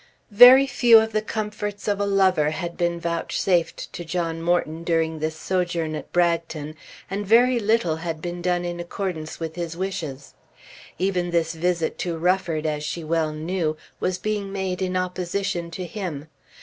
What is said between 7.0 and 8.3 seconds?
and very little had